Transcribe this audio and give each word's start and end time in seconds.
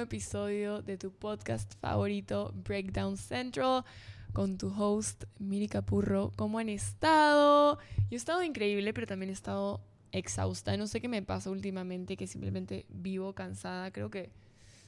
nuevo 0.00 0.08
episodio 0.08 0.80
de 0.80 0.96
tu 0.96 1.12
podcast 1.12 1.74
favorito, 1.78 2.54
Breakdown 2.64 3.18
Central, 3.18 3.84
con 4.32 4.56
tu 4.56 4.68
host, 4.68 5.24
Miri 5.38 5.68
Capurro. 5.68 6.32
¿Cómo 6.36 6.58
han 6.58 6.70
estado? 6.70 7.78
Yo 7.78 8.12
he 8.12 8.16
estado 8.16 8.42
increíble, 8.42 8.94
pero 8.94 9.06
también 9.06 9.28
he 9.28 9.34
estado 9.34 9.82
exhausta. 10.10 10.74
No 10.78 10.86
sé 10.86 11.02
qué 11.02 11.08
me 11.08 11.20
pasa 11.20 11.50
últimamente, 11.50 12.16
que 12.16 12.26
simplemente 12.26 12.86
vivo 12.88 13.34
cansada. 13.34 13.90
Creo 13.90 14.10
que 14.10 14.30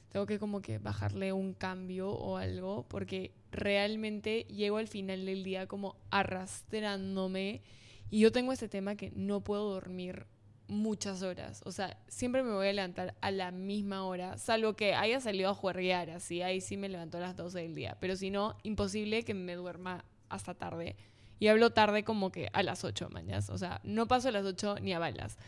tengo 0.08 0.24
que 0.24 0.38
como 0.38 0.62
que 0.62 0.78
bajarle 0.78 1.34
un 1.34 1.52
cambio 1.52 2.10
o 2.10 2.38
algo, 2.38 2.86
porque 2.88 3.32
realmente 3.50 4.44
llego 4.44 4.78
al 4.78 4.88
final 4.88 5.26
del 5.26 5.44
día 5.44 5.66
como 5.66 5.96
arrastrándome. 6.10 7.60
Y 8.08 8.20
yo 8.20 8.32
tengo 8.32 8.50
este 8.50 8.70
tema 8.70 8.94
que 8.94 9.12
no 9.14 9.42
puedo 9.42 9.74
dormir 9.74 10.24
muchas 10.72 11.22
horas. 11.22 11.62
O 11.64 11.70
sea, 11.70 11.96
siempre 12.08 12.42
me 12.42 12.52
voy 12.52 12.68
a 12.68 12.72
levantar 12.72 13.14
a 13.20 13.30
la 13.30 13.50
misma 13.50 14.04
hora, 14.04 14.38
salvo 14.38 14.74
que 14.74 14.94
haya 14.94 15.20
salido 15.20 15.50
a 15.50 15.54
juerguear, 15.54 16.10
así, 16.10 16.42
ahí 16.42 16.60
sí 16.60 16.76
me 16.76 16.88
levanto 16.88 17.18
a 17.18 17.20
las 17.20 17.36
12 17.36 17.60
del 17.60 17.74
día. 17.74 17.96
Pero 18.00 18.16
si 18.16 18.30
no, 18.30 18.56
imposible 18.62 19.24
que 19.24 19.34
me 19.34 19.54
duerma 19.54 20.04
hasta 20.28 20.54
tarde. 20.54 20.96
Y 21.38 21.48
hablo 21.48 21.70
tarde 21.70 22.04
como 22.04 22.32
que 22.32 22.48
a 22.52 22.62
las 22.62 22.84
8 22.84 23.10
mañana. 23.10 23.44
O 23.48 23.58
sea, 23.58 23.80
no 23.84 24.06
paso 24.08 24.28
a 24.28 24.32
las 24.32 24.44
8 24.44 24.76
ni 24.80 24.92
a 24.92 24.98
balas. 24.98 25.38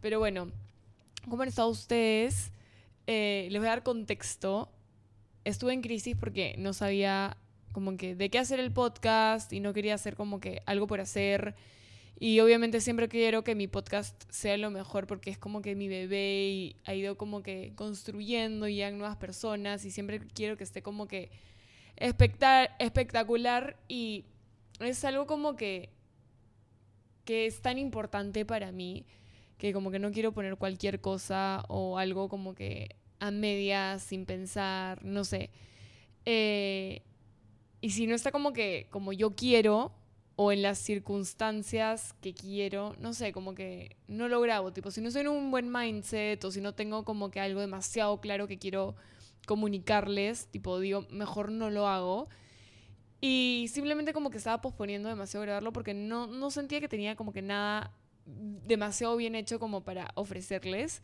Pero 0.00 0.18
bueno, 0.18 0.50
¿cómo 1.28 1.42
han 1.42 1.48
estado 1.48 1.68
ustedes? 1.68 2.52
Eh, 3.06 3.48
les 3.50 3.60
voy 3.60 3.66
a 3.66 3.70
dar 3.70 3.82
contexto. 3.82 4.70
Estuve 5.44 5.72
en 5.72 5.82
crisis 5.82 6.16
porque 6.18 6.54
no 6.58 6.72
sabía 6.72 7.36
como 7.72 7.96
que 7.96 8.14
de 8.14 8.30
qué 8.30 8.38
hacer 8.38 8.60
el 8.60 8.72
podcast 8.72 9.52
y 9.52 9.60
no 9.60 9.72
quería 9.72 9.94
hacer 9.94 10.14
como 10.14 10.40
que 10.40 10.62
algo 10.66 10.86
por 10.86 11.00
hacer. 11.00 11.56
Y 12.18 12.38
obviamente 12.40 12.80
siempre 12.80 13.08
quiero 13.08 13.42
que 13.42 13.54
mi 13.54 13.66
podcast 13.66 14.22
sea 14.30 14.56
lo 14.56 14.70
mejor 14.70 15.06
porque 15.06 15.30
es 15.30 15.38
como 15.38 15.60
que 15.60 15.74
mi 15.74 15.88
bebé 15.88 16.48
y 16.50 16.76
ha 16.84 16.94
ido 16.94 17.16
como 17.16 17.42
que 17.42 17.72
construyendo 17.74 18.68
y 18.68 18.80
hay 18.80 18.92
nuevas 18.92 19.16
personas 19.16 19.84
y 19.84 19.90
siempre 19.90 20.20
quiero 20.34 20.56
que 20.56 20.64
esté 20.64 20.82
como 20.82 21.08
que 21.08 21.30
espectacular 21.96 23.76
y 23.88 24.24
es 24.80 25.04
algo 25.04 25.26
como 25.26 25.56
que, 25.56 25.90
que 27.24 27.46
es 27.46 27.60
tan 27.60 27.78
importante 27.78 28.44
para 28.44 28.72
mí 28.72 29.04
que 29.58 29.72
como 29.72 29.90
que 29.90 29.98
no 29.98 30.10
quiero 30.10 30.32
poner 30.32 30.56
cualquier 30.56 31.00
cosa 31.00 31.64
o 31.68 31.98
algo 31.98 32.28
como 32.28 32.54
que 32.54 32.96
a 33.20 33.30
medias, 33.30 34.02
sin 34.02 34.26
pensar, 34.26 35.04
no 35.04 35.22
sé. 35.22 35.50
Eh, 36.24 37.02
y 37.80 37.90
si 37.90 38.08
no 38.08 38.16
está 38.16 38.32
como 38.32 38.52
que 38.52 38.88
como 38.90 39.12
yo 39.12 39.36
quiero, 39.36 39.92
o 40.36 40.52
en 40.52 40.62
las 40.62 40.78
circunstancias 40.78 42.14
que 42.20 42.34
quiero, 42.34 42.94
no 42.98 43.12
sé, 43.12 43.32
como 43.32 43.54
que 43.54 43.96
no 44.08 44.28
lo 44.28 44.40
grabo, 44.40 44.72
tipo, 44.72 44.90
si 44.90 45.00
no 45.00 45.10
soy 45.10 45.22
en 45.22 45.28
un 45.28 45.50
buen 45.50 45.70
mindset 45.70 46.42
o 46.44 46.50
si 46.50 46.60
no 46.60 46.74
tengo 46.74 47.04
como 47.04 47.30
que 47.30 47.40
algo 47.40 47.60
demasiado 47.60 48.20
claro 48.20 48.48
que 48.48 48.58
quiero 48.58 48.94
comunicarles, 49.46 50.46
tipo, 50.46 50.78
digo, 50.80 51.06
mejor 51.10 51.50
no 51.50 51.70
lo 51.70 51.88
hago. 51.88 52.28
Y 53.20 53.66
simplemente 53.72 54.12
como 54.12 54.30
que 54.30 54.38
estaba 54.38 54.60
posponiendo 54.60 55.08
demasiado 55.08 55.42
grabarlo 55.42 55.72
porque 55.72 55.94
no, 55.94 56.26
no 56.26 56.50
sentía 56.50 56.80
que 56.80 56.88
tenía 56.88 57.14
como 57.14 57.32
que 57.32 57.42
nada 57.42 57.92
demasiado 58.26 59.16
bien 59.16 59.34
hecho 59.34 59.60
como 59.60 59.82
para 59.82 60.10
ofrecerles. 60.14 61.02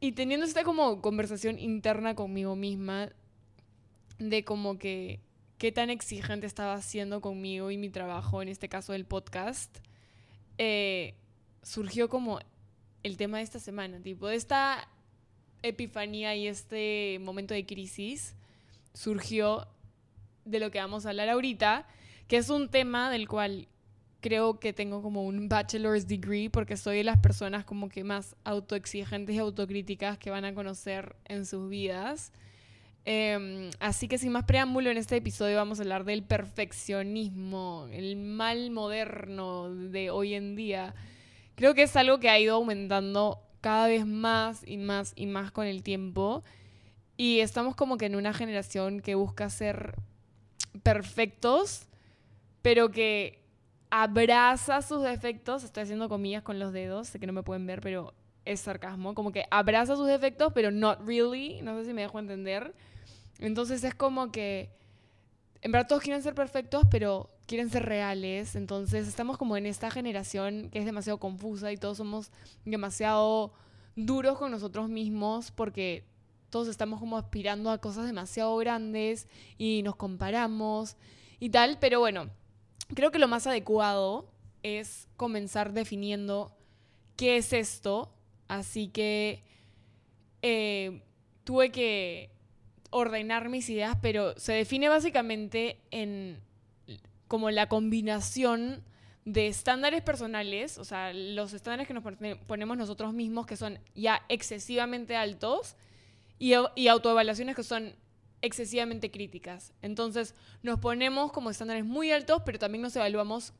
Y 0.00 0.12
teniendo 0.12 0.46
esta 0.46 0.64
como 0.64 1.02
conversación 1.02 1.58
interna 1.58 2.14
conmigo 2.14 2.56
misma 2.56 3.10
de 4.18 4.44
como 4.44 4.78
que 4.78 5.20
qué 5.60 5.72
tan 5.72 5.90
exigente 5.90 6.46
estaba 6.46 6.72
haciendo 6.72 7.20
conmigo 7.20 7.70
y 7.70 7.76
mi 7.76 7.90
trabajo, 7.90 8.40
en 8.40 8.48
este 8.48 8.70
caso 8.70 8.94
el 8.94 9.04
podcast, 9.04 9.76
eh, 10.56 11.12
surgió 11.62 12.08
como 12.08 12.40
el 13.02 13.18
tema 13.18 13.36
de 13.36 13.44
esta 13.44 13.58
semana, 13.58 14.00
tipo, 14.00 14.30
esta 14.30 14.88
epifanía 15.62 16.34
y 16.34 16.46
este 16.48 17.18
momento 17.20 17.52
de 17.52 17.66
crisis 17.66 18.36
surgió 18.94 19.68
de 20.46 20.60
lo 20.60 20.70
que 20.70 20.78
vamos 20.78 21.04
a 21.04 21.10
hablar 21.10 21.28
ahorita, 21.28 21.86
que 22.26 22.38
es 22.38 22.48
un 22.48 22.70
tema 22.70 23.10
del 23.10 23.28
cual 23.28 23.68
creo 24.22 24.60
que 24.60 24.72
tengo 24.72 25.02
como 25.02 25.26
un 25.26 25.50
bachelor's 25.50 26.08
degree 26.08 26.48
porque 26.48 26.78
soy 26.78 26.96
de 26.96 27.04
las 27.04 27.18
personas 27.18 27.66
como 27.66 27.90
que 27.90 28.02
más 28.02 28.34
autoexigentes 28.44 29.36
y 29.36 29.38
autocríticas 29.38 30.16
que 30.16 30.30
van 30.30 30.46
a 30.46 30.54
conocer 30.54 31.16
en 31.26 31.44
sus 31.44 31.68
vidas. 31.68 32.32
Em, 33.04 33.70
así 33.80 34.08
que 34.08 34.18
sin 34.18 34.32
más 34.32 34.44
preámbulo, 34.44 34.90
en 34.90 34.98
este 34.98 35.16
episodio 35.16 35.56
vamos 35.56 35.78
a 35.78 35.82
hablar 35.82 36.04
del 36.04 36.22
perfeccionismo, 36.22 37.88
el 37.90 38.16
mal 38.16 38.70
moderno 38.70 39.74
de 39.74 40.10
hoy 40.10 40.34
en 40.34 40.54
día. 40.54 40.94
Creo 41.54 41.74
que 41.74 41.82
es 41.82 41.96
algo 41.96 42.20
que 42.20 42.28
ha 42.28 42.38
ido 42.38 42.56
aumentando 42.56 43.42
cada 43.60 43.86
vez 43.88 44.06
más 44.06 44.62
y 44.66 44.76
más 44.76 45.12
y 45.16 45.26
más 45.26 45.50
con 45.50 45.66
el 45.66 45.82
tiempo. 45.82 46.44
Y 47.16 47.40
estamos 47.40 47.74
como 47.76 47.98
que 47.98 48.06
en 48.06 48.16
una 48.16 48.32
generación 48.32 49.00
que 49.00 49.14
busca 49.14 49.50
ser 49.50 49.94
perfectos, 50.82 51.86
pero 52.62 52.90
que 52.90 53.42
abraza 53.90 54.82
sus 54.82 55.02
defectos. 55.02 55.64
Estoy 55.64 55.82
haciendo 55.82 56.08
comillas 56.08 56.42
con 56.42 56.58
los 56.58 56.72
dedos, 56.72 57.08
sé 57.08 57.18
que 57.18 57.26
no 57.26 57.32
me 57.32 57.42
pueden 57.42 57.66
ver, 57.66 57.80
pero 57.80 58.14
es 58.44 58.60
sarcasmo. 58.60 59.14
Como 59.14 59.32
que 59.32 59.44
abraza 59.50 59.96
sus 59.96 60.06
defectos, 60.06 60.52
pero 60.52 60.70
not 60.70 61.00
really. 61.06 61.60
No 61.62 61.78
sé 61.78 61.86
si 61.86 61.92
me 61.92 62.02
dejo 62.02 62.18
entender. 62.18 62.74
Entonces 63.38 63.82
es 63.84 63.94
como 63.94 64.30
que, 64.30 64.70
en 65.62 65.72
verdad 65.72 65.88
todos 65.88 66.02
quieren 66.02 66.22
ser 66.22 66.34
perfectos, 66.34 66.84
pero 66.90 67.30
quieren 67.46 67.70
ser 67.70 67.84
reales. 67.84 68.54
Entonces 68.54 69.08
estamos 69.08 69.38
como 69.38 69.56
en 69.56 69.66
esta 69.66 69.90
generación 69.90 70.70
que 70.70 70.78
es 70.78 70.84
demasiado 70.84 71.18
confusa 71.18 71.72
y 71.72 71.76
todos 71.76 71.96
somos 71.96 72.30
demasiado 72.64 73.52
duros 73.96 74.38
con 74.38 74.50
nosotros 74.50 74.88
mismos 74.88 75.50
porque 75.50 76.04
todos 76.50 76.68
estamos 76.68 77.00
como 77.00 77.16
aspirando 77.16 77.70
a 77.70 77.78
cosas 77.78 78.06
demasiado 78.06 78.56
grandes 78.56 79.28
y 79.58 79.82
nos 79.82 79.96
comparamos 79.96 80.96
y 81.38 81.50
tal. 81.50 81.78
Pero 81.80 82.00
bueno, 82.00 82.28
creo 82.94 83.10
que 83.10 83.18
lo 83.18 83.28
más 83.28 83.46
adecuado 83.46 84.30
es 84.62 85.08
comenzar 85.16 85.72
definiendo 85.72 86.52
qué 87.16 87.36
es 87.36 87.52
esto. 87.52 88.12
Así 88.50 88.88
que 88.88 89.44
eh, 90.42 91.04
tuve 91.44 91.70
que 91.70 92.30
ordenar 92.90 93.48
mis 93.48 93.70
ideas, 93.70 93.96
pero 94.02 94.36
se 94.40 94.52
define 94.52 94.88
básicamente 94.88 95.78
en 95.92 96.42
como 97.28 97.52
la 97.52 97.68
combinación 97.68 98.82
de 99.24 99.46
estándares 99.46 100.02
personales, 100.02 100.78
o 100.78 100.84
sea, 100.84 101.12
los 101.12 101.52
estándares 101.52 101.86
que 101.86 101.94
nos 101.94 102.02
ponemos 102.48 102.76
nosotros 102.76 103.14
mismos 103.14 103.46
que 103.46 103.56
son 103.56 103.78
ya 103.94 104.20
excesivamente 104.28 105.14
altos 105.14 105.76
y, 106.40 106.54
y 106.74 106.88
autoevaluaciones 106.88 107.54
que 107.54 107.62
son 107.62 107.94
excesivamente 108.42 109.12
críticas. 109.12 109.72
Entonces, 109.80 110.34
nos 110.64 110.80
ponemos 110.80 111.30
como 111.30 111.50
estándares 111.50 111.84
muy 111.84 112.10
altos, 112.10 112.42
pero 112.44 112.58
también 112.58 112.82
nos 112.82 112.96
evaluamos 112.96 113.52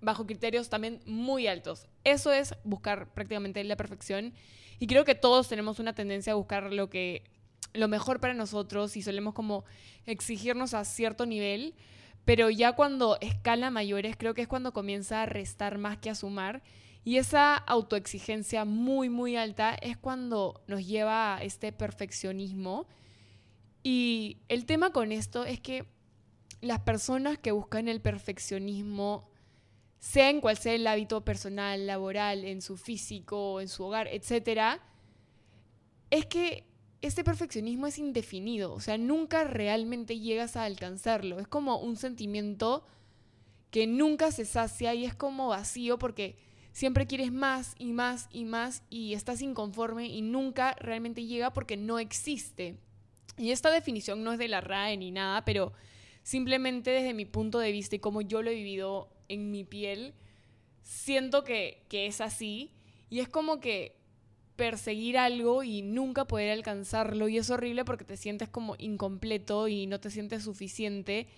bajo 0.00 0.26
criterios 0.26 0.68
también 0.68 1.00
muy 1.06 1.46
altos. 1.46 1.86
Eso 2.04 2.32
es 2.32 2.54
buscar 2.64 3.12
prácticamente 3.14 3.62
la 3.64 3.76
perfección. 3.76 4.34
Y 4.78 4.86
creo 4.86 5.04
que 5.04 5.14
todos 5.14 5.48
tenemos 5.48 5.78
una 5.78 5.94
tendencia 5.94 6.32
a 6.32 6.36
buscar 6.36 6.72
lo 6.72 6.88
que 6.88 7.24
lo 7.74 7.88
mejor 7.88 8.20
para 8.20 8.34
nosotros 8.34 8.96
y 8.96 9.02
solemos 9.02 9.34
como 9.34 9.64
exigirnos 10.06 10.74
a 10.74 10.84
cierto 10.84 11.26
nivel, 11.26 11.74
pero 12.24 12.50
ya 12.50 12.72
cuando 12.72 13.18
escala 13.20 13.70
mayores 13.70 14.16
creo 14.16 14.34
que 14.34 14.42
es 14.42 14.48
cuando 14.48 14.72
comienza 14.72 15.22
a 15.22 15.26
restar 15.26 15.78
más 15.78 15.98
que 15.98 16.10
a 16.10 16.14
sumar 16.14 16.62
y 17.04 17.16
esa 17.16 17.56
autoexigencia 17.56 18.64
muy 18.64 19.08
muy 19.08 19.36
alta 19.36 19.74
es 19.74 19.96
cuando 19.96 20.62
nos 20.66 20.86
lleva 20.86 21.36
a 21.36 21.42
este 21.42 21.72
perfeccionismo 21.72 22.86
y 23.82 24.38
el 24.48 24.66
tema 24.66 24.90
con 24.90 25.12
esto 25.12 25.44
es 25.44 25.60
que 25.60 25.86
las 26.60 26.80
personas 26.80 27.38
que 27.38 27.52
buscan 27.52 27.88
el 27.88 28.00
perfeccionismo 28.00 29.30
sea 29.98 30.30
en 30.30 30.40
cual 30.40 30.56
sea 30.56 30.74
el 30.74 30.86
hábito 30.86 31.24
personal, 31.24 31.86
laboral, 31.86 32.44
en 32.44 32.62
su 32.62 32.76
físico, 32.76 33.60
en 33.60 33.68
su 33.68 33.84
hogar, 33.84 34.08
etcétera, 34.08 34.80
es 36.10 36.26
que 36.26 36.64
este 37.00 37.24
perfeccionismo 37.24 37.86
es 37.86 37.98
indefinido, 37.98 38.72
o 38.72 38.80
sea, 38.80 38.98
nunca 38.98 39.44
realmente 39.44 40.18
llegas 40.18 40.56
a 40.56 40.64
alcanzarlo. 40.64 41.38
Es 41.38 41.46
como 41.46 41.78
un 41.78 41.96
sentimiento 41.96 42.84
que 43.70 43.86
nunca 43.86 44.32
se 44.32 44.44
sacia 44.44 44.94
y 44.94 45.04
es 45.04 45.14
como 45.14 45.48
vacío 45.48 45.98
porque 45.98 46.36
siempre 46.72 47.06
quieres 47.06 47.32
más 47.32 47.74
y 47.78 47.92
más 47.92 48.28
y 48.32 48.44
más 48.44 48.82
y 48.90 49.14
estás 49.14 49.42
inconforme 49.42 50.06
y 50.06 50.22
nunca 50.22 50.74
realmente 50.80 51.24
llega 51.24 51.52
porque 51.52 51.76
no 51.76 51.98
existe. 51.98 52.76
Y 53.36 53.52
esta 53.52 53.70
definición 53.70 54.24
no 54.24 54.32
es 54.32 54.38
de 54.38 54.48
la 54.48 54.60
RAE 54.60 54.96
ni 54.96 55.10
nada, 55.10 55.44
pero 55.44 55.72
simplemente 56.28 56.90
desde 56.90 57.14
mi 57.14 57.24
punto 57.24 57.58
de 57.58 57.72
vista 57.72 57.96
y 57.96 58.00
como 58.00 58.20
yo 58.20 58.42
lo 58.42 58.50
he 58.50 58.54
vivido 58.54 59.08
en 59.28 59.50
mi 59.50 59.64
piel, 59.64 60.12
siento 60.82 61.42
que, 61.42 61.86
que 61.88 62.06
es 62.06 62.20
así. 62.20 62.70
Y 63.08 63.20
es 63.20 63.30
como 63.30 63.60
que 63.60 63.96
perseguir 64.54 65.16
algo 65.16 65.62
y 65.62 65.80
nunca 65.80 66.26
poder 66.26 66.50
alcanzarlo 66.50 67.30
y 67.30 67.38
es 67.38 67.48
horrible 67.48 67.86
porque 67.86 68.04
te 68.04 68.18
sientes 68.18 68.50
como 68.50 68.74
incompleto 68.76 69.68
y 69.68 69.86
no 69.86 70.00
te 70.00 70.10
sientes 70.10 70.42
suficiente. 70.42 71.28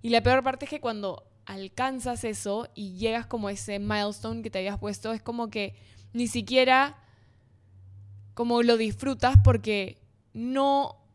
Y 0.00 0.10
la 0.10 0.22
peor 0.22 0.44
parte 0.44 0.66
es 0.66 0.70
que 0.70 0.80
cuando 0.80 1.24
alcanzas 1.44 2.22
eso 2.22 2.68
y 2.76 2.92
llegas 2.92 3.26
como 3.26 3.48
a 3.48 3.52
ese 3.52 3.80
milestone 3.80 4.42
que 4.42 4.50
te 4.50 4.58
habías 4.58 4.78
puesto, 4.78 5.12
es 5.12 5.22
como 5.22 5.50
que 5.50 5.74
ni 6.12 6.28
siquiera 6.28 7.02
como 8.34 8.62
lo 8.62 8.76
disfrutas 8.76 9.38
porque 9.42 9.98
no 10.34 11.05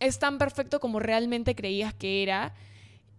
es 0.00 0.18
tan 0.18 0.38
perfecto 0.38 0.80
como 0.80 0.98
realmente 0.98 1.54
creías 1.54 1.94
que 1.94 2.22
era. 2.22 2.54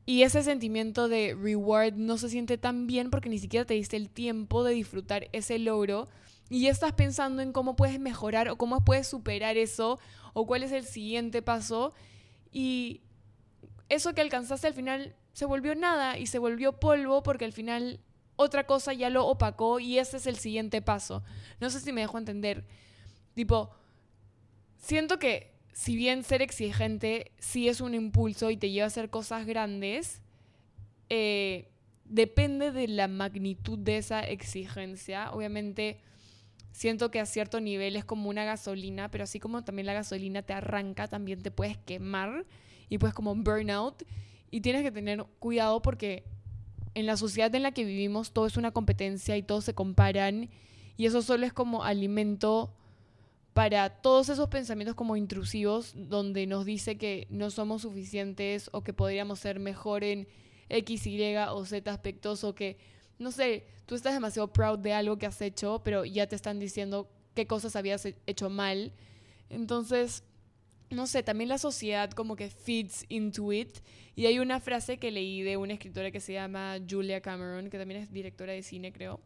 Y 0.06 0.24
ese 0.24 0.44
sentimiento 0.44 1.08
de 1.08 1.38
reward 1.40 1.94
no 1.94 2.18
se 2.18 2.30
siente 2.30 2.58
tan 2.58 2.88
bien 2.88 3.12
porque 3.12 3.30
ni 3.30 3.38
siquiera 3.38 3.66
te 3.66 3.76
diste 3.76 3.96
el 3.96 4.10
tiempo 4.10 4.64
de 4.64 4.74
disfrutar 4.74 5.30
ese 5.32 5.60
logro. 5.60 6.10
Y 6.50 6.68
estás 6.68 6.92
pensando 6.94 7.42
en 7.42 7.54
cómo 7.54 7.76
puedes 7.76 8.00
mejorar 8.00 8.50
o 8.50 8.58
cómo 8.58 8.84
puedes 8.84 9.08
superar 9.08 9.58
eso 9.58 10.00
o 10.34 10.46
cuál 10.46 10.64
es 10.64 10.72
el 10.72 10.84
siguiente 10.84 11.42
paso. 11.42 11.94
Y 12.52 13.02
eso 13.88 14.14
que 14.14 14.22
alcanzaste 14.22 14.68
al 14.68 14.74
final 14.74 15.16
se 15.34 15.46
volvió 15.46 15.76
nada 15.76 16.18
y 16.18 16.26
se 16.26 16.40
volvió 16.40 16.80
polvo 16.80 17.24
porque 17.24 17.46
al 17.46 17.54
final 17.54 18.02
otra 18.36 18.66
cosa 18.66 18.92
ya 18.94 19.10
lo 19.10 19.28
opacó 19.28 19.80
y 19.80 20.00
ese 20.00 20.18
es 20.18 20.26
el 20.26 20.36
siguiente 20.36 20.82
paso. 20.82 21.24
No 21.60 21.70
sé 21.70 21.80
si 21.80 21.94
me 21.94 22.02
dejo 22.02 22.18
entender. 22.18 22.66
Tipo, 23.34 23.70
siento 24.78 25.20
que 25.20 25.51
si 25.74 25.96
bien 25.96 26.24
ser 26.24 26.42
exigente 26.42 27.32
sí 27.40 27.70
es 27.70 27.82
un 27.82 27.94
impulso 27.94 28.52
y 28.52 28.58
te 28.58 28.70
lleva 28.72 28.86
a 28.86 28.88
hacer 28.88 29.10
cosas 29.10 29.46
grandes, 29.46 30.22
eh, 31.10 31.70
depende 32.06 32.72
de 32.72 32.88
la 32.88 33.08
magnitud 33.08 33.80
de 33.80 33.98
esa 33.98 34.22
exigencia. 34.22 35.32
Obviamente 35.32 36.02
siento 36.72 37.12
que 37.12 37.20
a 37.20 37.26
cierto 37.26 37.60
nivel 37.62 37.96
es 37.96 38.06
como 38.06 38.30
una 38.30 38.44
gasolina, 38.44 39.10
pero 39.10 39.24
así 39.24 39.40
como 39.40 39.64
también 39.64 39.86
la 39.86 39.94
gasolina 39.94 40.42
te 40.42 40.54
arranca, 40.54 41.08
también 41.08 41.42
te 41.42 41.52
puedes 41.52 41.78
quemar 41.78 42.46
y 42.90 42.98
puedes 42.98 43.14
como 43.14 43.34
burnout. 43.36 44.04
Y 44.50 44.62
tienes 44.62 44.84
que 44.84 44.92
tener 44.92 45.24
cuidado 45.40 45.82
porque 45.82 46.26
en 46.94 47.06
la 47.06 47.16
sociedad 47.16 47.54
en 47.56 47.64
la 47.64 47.72
que 47.72 47.86
vivimos 47.86 48.34
todo 48.34 48.46
es 48.46 48.58
una 48.58 48.72
competencia 48.72 49.38
y 49.38 49.44
todos 49.44 49.64
se 49.64 49.74
comparan 49.74 50.50
y 50.98 51.06
eso 51.06 51.22
solo 51.22 51.46
es 51.46 51.54
como 51.54 51.84
alimento 51.84 52.74
para 53.54 53.90
todos 53.90 54.30
esos 54.30 54.48
pensamientos 54.50 54.96
como 54.96 55.18
intrusivos 55.18 55.94
donde 55.96 56.48
nos 56.48 56.66
dice 56.66 56.98
que 56.98 57.28
no 57.30 57.52
somos 57.52 57.82
suficientes 57.82 58.70
o 58.72 58.84
que 58.84 58.94
podríamos 58.94 59.40
ser 59.40 59.60
mejor 59.60 60.04
en 60.04 60.28
X, 60.70 61.06
Y 61.08 61.36
o 61.36 61.66
Z 61.66 61.92
aspectos 61.92 62.44
o 62.44 62.56
que, 62.56 62.78
no 63.20 63.32
sé, 63.32 63.66
tú 63.86 63.96
estás 63.96 64.14
demasiado 64.14 64.54
proud 64.54 64.80
de 64.80 64.94
algo 64.94 65.18
que 65.18 65.26
has 65.26 65.42
hecho, 65.42 65.82
pero 65.84 66.06
ya 66.06 66.28
te 66.28 66.36
están 66.36 66.60
diciendo 66.60 67.10
qué 67.36 67.46
cosas 67.46 67.76
habías 67.76 68.08
hecho 68.26 68.50
mal. 68.50 68.94
Entonces, 69.50 70.24
no 70.90 71.08
sé, 71.08 71.24
también 71.24 71.50
la 71.50 71.58
sociedad 71.58 72.12
como 72.12 72.38
que 72.38 72.50
feeds 72.50 73.06
into 73.10 73.52
it. 73.52 73.80
Y 74.16 74.28
hay 74.28 74.40
una 74.40 74.62
frase 74.62 74.98
que 74.98 75.12
leí 75.12 75.42
de 75.42 75.58
una 75.58 75.74
escritora 75.74 76.12
que 76.12 76.22
se 76.22 76.34
llama 76.34 76.78
Julia 76.90 77.22
Cameron, 77.22 77.70
que 77.70 77.78
también 77.78 78.02
es 78.02 78.12
directora 78.12 78.54
de 78.54 78.64
cine, 78.64 78.94
creo, 78.94 79.20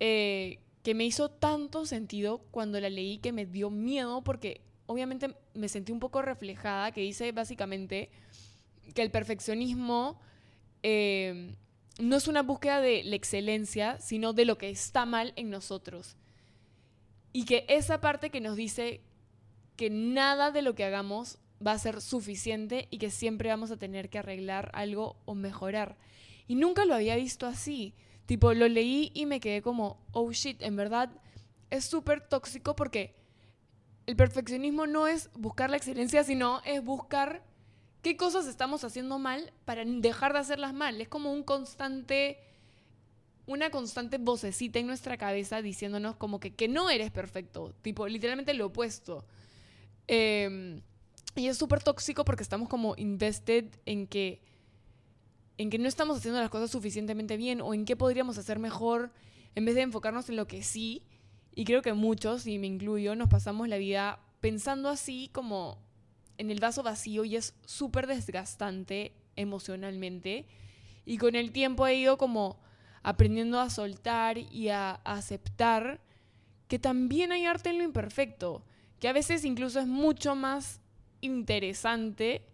eh, 0.00 0.58
que 0.82 0.94
me 0.94 1.04
hizo 1.04 1.30
tanto 1.30 1.86
sentido 1.86 2.38
cuando 2.50 2.80
la 2.80 2.90
leí 2.90 3.18
que 3.18 3.32
me 3.32 3.46
dio 3.46 3.70
miedo 3.70 4.22
porque 4.22 4.62
obviamente 4.86 5.34
me 5.54 5.68
sentí 5.68 5.92
un 5.92 6.00
poco 6.00 6.22
reflejada, 6.22 6.92
que 6.92 7.00
dice 7.00 7.32
básicamente 7.32 8.10
que 8.94 9.02
el 9.02 9.10
perfeccionismo 9.10 10.20
eh, 10.82 11.54
no 11.98 12.16
es 12.16 12.28
una 12.28 12.42
búsqueda 12.42 12.80
de 12.80 13.04
la 13.04 13.16
excelencia, 13.16 14.00
sino 14.00 14.32
de 14.32 14.44
lo 14.44 14.58
que 14.58 14.70
está 14.70 15.06
mal 15.06 15.32
en 15.36 15.50
nosotros. 15.50 16.16
Y 17.32 17.44
que 17.44 17.64
esa 17.68 18.00
parte 18.00 18.30
que 18.30 18.40
nos 18.40 18.56
dice 18.56 19.02
que 19.76 19.88
nada 19.90 20.50
de 20.50 20.62
lo 20.62 20.74
que 20.74 20.84
hagamos 20.84 21.38
va 21.64 21.72
a 21.72 21.78
ser 21.78 22.00
suficiente 22.00 22.88
y 22.90 22.98
que 22.98 23.10
siempre 23.10 23.48
vamos 23.48 23.70
a 23.70 23.76
tener 23.76 24.10
que 24.10 24.18
arreglar 24.18 24.70
algo 24.74 25.16
o 25.24 25.34
mejorar. 25.34 25.96
Y 26.48 26.56
nunca 26.56 26.84
lo 26.84 26.94
había 26.94 27.16
visto 27.16 27.46
así. 27.46 27.94
Tipo, 28.32 28.54
lo 28.54 28.66
leí 28.66 29.10
y 29.12 29.26
me 29.26 29.40
quedé 29.40 29.60
como, 29.60 29.98
oh 30.12 30.32
shit, 30.32 30.62
en 30.62 30.74
verdad 30.74 31.10
es 31.68 31.84
súper 31.84 32.26
tóxico 32.26 32.74
porque 32.74 33.14
el 34.06 34.16
perfeccionismo 34.16 34.86
no 34.86 35.06
es 35.06 35.28
buscar 35.34 35.68
la 35.68 35.76
excelencia, 35.76 36.24
sino 36.24 36.62
es 36.64 36.82
buscar 36.82 37.44
qué 38.00 38.16
cosas 38.16 38.46
estamos 38.46 38.84
haciendo 38.84 39.18
mal 39.18 39.52
para 39.66 39.84
dejar 39.84 40.32
de 40.32 40.38
hacerlas 40.38 40.72
mal. 40.72 40.98
Es 41.02 41.08
como 41.08 41.30
un 41.30 41.42
constante, 41.42 42.38
una 43.44 43.68
constante 43.68 44.16
vocecita 44.16 44.78
en 44.78 44.86
nuestra 44.86 45.18
cabeza 45.18 45.60
diciéndonos 45.60 46.16
como 46.16 46.40
que, 46.40 46.54
que 46.54 46.68
no 46.68 46.88
eres 46.88 47.10
perfecto. 47.10 47.74
Tipo, 47.82 48.08
literalmente 48.08 48.54
lo 48.54 48.68
opuesto. 48.68 49.26
Em, 50.06 50.80
y 51.34 51.48
es 51.48 51.58
súper 51.58 51.82
tóxico 51.82 52.24
porque 52.24 52.44
estamos 52.44 52.70
como 52.70 52.94
invested 52.96 53.66
en 53.84 54.06
que, 54.06 54.40
en 55.58 55.70
que 55.70 55.78
no 55.78 55.88
estamos 55.88 56.18
haciendo 56.18 56.40
las 56.40 56.50
cosas 56.50 56.70
suficientemente 56.70 57.36
bien 57.36 57.60
o 57.60 57.74
en 57.74 57.84
qué 57.84 57.96
podríamos 57.96 58.38
hacer 58.38 58.58
mejor 58.58 59.12
en 59.54 59.64
vez 59.64 59.74
de 59.74 59.82
enfocarnos 59.82 60.28
en 60.28 60.36
lo 60.36 60.46
que 60.46 60.62
sí. 60.62 61.02
Y 61.54 61.64
creo 61.64 61.82
que 61.82 61.92
muchos, 61.92 62.46
y 62.46 62.58
me 62.58 62.66
incluyo, 62.66 63.14
nos 63.14 63.28
pasamos 63.28 63.68
la 63.68 63.76
vida 63.76 64.20
pensando 64.40 64.88
así 64.88 65.30
como 65.32 65.78
en 66.38 66.50
el 66.50 66.60
vaso 66.60 66.82
vacío 66.82 67.24
y 67.24 67.36
es 67.36 67.54
súper 67.66 68.06
desgastante 68.06 69.12
emocionalmente. 69.36 70.46
Y 71.04 71.18
con 71.18 71.34
el 71.34 71.52
tiempo 71.52 71.86
he 71.86 71.96
ido 71.96 72.16
como 72.16 72.60
aprendiendo 73.02 73.60
a 73.60 73.70
soltar 73.70 74.38
y 74.38 74.68
a 74.68 74.92
aceptar 75.04 76.00
que 76.68 76.78
también 76.78 77.32
hay 77.32 77.44
arte 77.44 77.70
en 77.70 77.78
lo 77.78 77.84
imperfecto 77.84 78.64
que 79.02 79.08
a 79.08 79.12
veces 79.12 79.44
incluso 79.44 79.80
es 79.80 79.88
mucho 79.88 80.36
más 80.36 80.80
interesante 81.22 82.46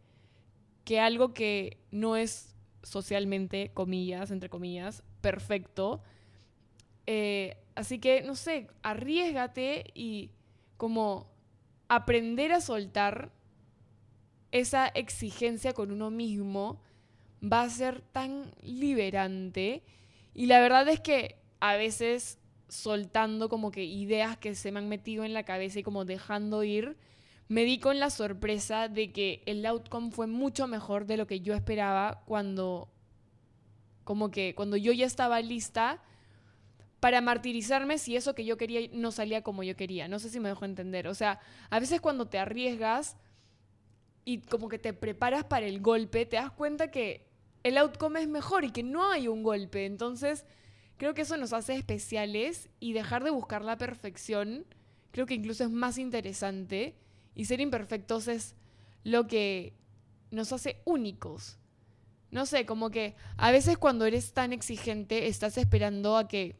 que 0.84 0.98
algo 0.98 1.34
que 1.34 1.76
no 1.90 2.16
es 2.16 2.54
socialmente, 2.82 3.70
comillas, 3.74 4.30
entre 4.30 4.48
comillas, 4.48 5.02
perfecto. 5.20 6.02
Eh, 7.06 7.56
así 7.74 7.98
que, 7.98 8.22
no 8.22 8.34
sé, 8.34 8.68
arriesgate 8.82 9.90
y 9.94 10.30
como 10.76 11.26
aprender 11.88 12.52
a 12.52 12.60
soltar 12.60 13.32
esa 14.52 14.88
exigencia 14.88 15.72
con 15.72 15.90
uno 15.90 16.10
mismo 16.10 16.80
va 17.42 17.62
a 17.62 17.70
ser 17.70 18.00
tan 18.00 18.52
liberante. 18.62 19.82
Y 20.34 20.46
la 20.46 20.60
verdad 20.60 20.88
es 20.88 21.00
que 21.00 21.36
a 21.60 21.76
veces 21.76 22.38
soltando 22.68 23.48
como 23.48 23.70
que 23.70 23.84
ideas 23.84 24.36
que 24.36 24.54
se 24.54 24.70
me 24.72 24.78
han 24.78 24.88
metido 24.88 25.24
en 25.24 25.34
la 25.34 25.42
cabeza 25.42 25.80
y 25.80 25.82
como 25.82 26.04
dejando 26.04 26.62
ir, 26.64 26.96
me 27.48 27.64
di 27.64 27.78
con 27.78 27.98
la 27.98 28.10
sorpresa 28.10 28.88
de 28.88 29.12
que 29.12 29.42
el 29.46 29.64
outcome 29.66 30.10
fue 30.10 30.26
mucho 30.26 30.66
mejor 30.66 31.06
de 31.06 31.16
lo 31.16 31.26
que 31.26 31.40
yo 31.40 31.54
esperaba 31.54 32.22
cuando 32.26 32.90
como 34.04 34.30
que 34.30 34.54
cuando 34.54 34.76
yo 34.76 34.92
ya 34.92 35.06
estaba 35.06 35.40
lista 35.40 36.02
para 37.00 37.20
martirizarme 37.20 37.98
si 37.98 38.16
eso 38.16 38.34
que 38.34 38.44
yo 38.44 38.56
quería 38.56 38.88
no 38.92 39.12
salía 39.12 39.42
como 39.42 39.62
yo 39.62 39.76
quería. 39.76 40.08
No 40.08 40.18
sé 40.18 40.30
si 40.30 40.40
me 40.40 40.48
dejo 40.48 40.64
entender. 40.64 41.08
O 41.08 41.14
sea, 41.14 41.40
a 41.70 41.78
veces 41.78 42.00
cuando 42.00 42.26
te 42.26 42.38
arriesgas 42.38 43.16
y 44.24 44.38
como 44.38 44.68
que 44.68 44.78
te 44.78 44.92
preparas 44.92 45.44
para 45.44 45.66
el 45.66 45.80
golpe, 45.80 46.26
te 46.26 46.36
das 46.36 46.50
cuenta 46.50 46.90
que 46.90 47.28
el 47.62 47.78
outcome 47.78 48.20
es 48.20 48.28
mejor 48.28 48.64
y 48.64 48.72
que 48.72 48.82
no 48.82 49.10
hay 49.10 49.28
un 49.28 49.42
golpe. 49.42 49.86
Entonces, 49.86 50.44
Creo 50.98 51.14
que 51.14 51.22
eso 51.22 51.36
nos 51.36 51.52
hace 51.52 51.76
especiales 51.76 52.68
y 52.80 52.92
dejar 52.92 53.22
de 53.22 53.30
buscar 53.30 53.64
la 53.64 53.78
perfección 53.78 54.66
creo 55.12 55.26
que 55.26 55.34
incluso 55.34 55.64
es 55.64 55.70
más 55.70 55.96
interesante 55.96 56.96
y 57.38 57.44
ser 57.44 57.60
imperfectos 57.60 58.26
es 58.26 58.56
lo 59.04 59.28
que 59.28 59.72
nos 60.32 60.52
hace 60.52 60.82
únicos. 60.84 61.56
No 62.32 62.46
sé, 62.46 62.66
como 62.66 62.90
que 62.90 63.14
a 63.36 63.52
veces 63.52 63.78
cuando 63.78 64.06
eres 64.06 64.32
tan 64.32 64.52
exigente 64.52 65.28
estás 65.28 65.56
esperando 65.56 66.16
a 66.16 66.26
que 66.26 66.56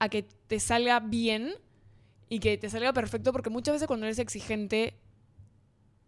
a 0.00 0.08
que 0.08 0.24
te 0.24 0.58
salga 0.58 0.98
bien 0.98 1.54
y 2.28 2.40
que 2.40 2.58
te 2.58 2.68
salga 2.68 2.92
perfecto 2.92 3.30
porque 3.30 3.48
muchas 3.48 3.74
veces 3.74 3.86
cuando 3.86 4.06
eres 4.06 4.18
exigente 4.18 4.98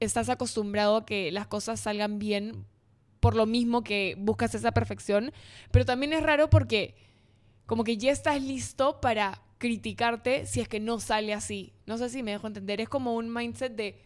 estás 0.00 0.28
acostumbrado 0.28 0.97
a 0.97 1.07
que 1.07 1.31
las 1.31 1.47
cosas 1.47 1.78
salgan 1.78 2.19
bien 2.19 2.66
por 3.21 3.37
lo 3.37 3.47
mismo 3.47 3.85
que 3.85 4.16
buscas 4.19 4.57
esa 4.57 4.73
perfección, 4.73 5.33
pero 5.71 5.85
también 5.85 6.12
es 6.12 6.25
raro 6.25 6.50
porque 6.50 6.97
como 7.66 7.85
que 7.85 7.97
ya 7.97 8.11
estás 8.11 8.42
listo 8.42 9.00
para 9.00 9.40
criticarte 9.62 10.45
si 10.45 10.61
es 10.61 10.66
que 10.66 10.81
no 10.81 10.99
sale 10.99 11.33
así. 11.33 11.73
No 11.87 11.97
sé 11.97 12.09
si 12.09 12.25
me 12.25 12.33
dejo 12.33 12.49
entender. 12.49 12.81
Es 12.81 12.88
como 12.88 13.14
un 13.14 13.33
mindset 13.33 13.76
de 13.76 13.97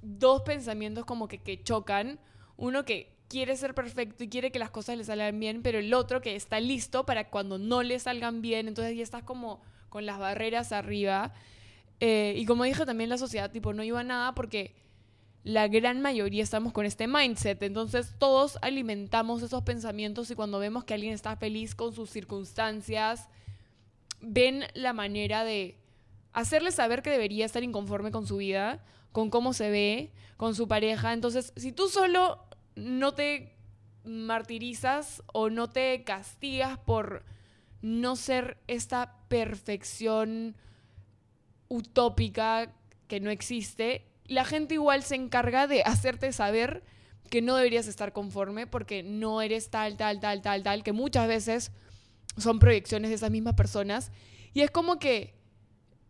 dos 0.00 0.40
pensamientos 0.46 1.04
como 1.04 1.28
que, 1.28 1.42
que 1.42 1.62
chocan. 1.62 2.18
Uno 2.56 2.86
que 2.86 3.14
quiere 3.28 3.54
ser 3.58 3.74
perfecto 3.74 4.24
y 4.24 4.30
quiere 4.30 4.50
que 4.50 4.58
las 4.58 4.70
cosas 4.70 4.96
le 4.96 5.04
salgan 5.04 5.38
bien, 5.38 5.60
pero 5.62 5.78
el 5.78 5.92
otro 5.92 6.22
que 6.22 6.36
está 6.36 6.58
listo 6.58 7.04
para 7.04 7.28
cuando 7.28 7.58
no 7.58 7.82
le 7.82 7.98
salgan 7.98 8.40
bien. 8.40 8.66
Entonces 8.66 8.96
ya 8.96 9.02
estás 9.02 9.24
como 9.24 9.60
con 9.90 10.06
las 10.06 10.18
barreras 10.18 10.72
arriba. 10.72 11.34
Eh, 12.00 12.32
y 12.38 12.46
como 12.46 12.64
dije 12.64 12.86
también 12.86 13.10
la 13.10 13.18
sociedad 13.18 13.50
tipo 13.50 13.74
no 13.74 13.82
iba 13.82 14.00
a 14.00 14.04
nada 14.04 14.34
porque 14.34 14.74
la 15.44 15.68
gran 15.68 16.00
mayoría 16.00 16.42
estamos 16.42 16.72
con 16.72 16.86
este 16.86 17.06
mindset. 17.08 17.62
Entonces 17.62 18.14
todos 18.18 18.58
alimentamos 18.62 19.42
esos 19.42 19.64
pensamientos 19.64 20.30
y 20.30 20.34
cuando 20.34 20.58
vemos 20.58 20.84
que 20.84 20.94
alguien 20.94 21.12
está 21.12 21.36
feliz 21.36 21.74
con 21.74 21.92
sus 21.92 22.08
circunstancias, 22.08 23.28
ven 24.20 24.64
la 24.74 24.92
manera 24.92 25.44
de 25.44 25.78
hacerle 26.32 26.70
saber 26.70 27.02
que 27.02 27.10
debería 27.10 27.46
estar 27.46 27.62
inconforme 27.62 28.10
con 28.10 28.26
su 28.26 28.36
vida, 28.36 28.84
con 29.12 29.30
cómo 29.30 29.52
se 29.52 29.70
ve, 29.70 30.12
con 30.36 30.54
su 30.54 30.68
pareja. 30.68 31.12
Entonces, 31.12 31.52
si 31.56 31.72
tú 31.72 31.88
solo 31.88 32.44
no 32.74 33.14
te 33.14 33.56
martirizas 34.04 35.22
o 35.32 35.50
no 35.50 35.70
te 35.70 36.04
castigas 36.04 36.78
por 36.78 37.24
no 37.82 38.16
ser 38.16 38.58
esta 38.66 39.16
perfección 39.28 40.56
utópica 41.68 42.72
que 43.08 43.20
no 43.20 43.30
existe, 43.30 44.06
la 44.26 44.44
gente 44.44 44.74
igual 44.74 45.02
se 45.02 45.14
encarga 45.14 45.66
de 45.66 45.82
hacerte 45.82 46.32
saber 46.32 46.82
que 47.30 47.42
no 47.42 47.56
deberías 47.56 47.88
estar 47.88 48.12
conforme 48.12 48.66
porque 48.66 49.02
no 49.02 49.42
eres 49.42 49.70
tal, 49.70 49.96
tal, 49.96 50.20
tal, 50.20 50.42
tal, 50.42 50.62
tal, 50.62 50.82
que 50.82 50.92
muchas 50.92 51.26
veces 51.28 51.72
son 52.36 52.58
proyecciones 52.58 53.10
de 53.10 53.16
esas 53.16 53.30
mismas 53.30 53.54
personas. 53.54 54.10
Y 54.52 54.62
es 54.62 54.70
como 54.70 54.98
que 54.98 55.34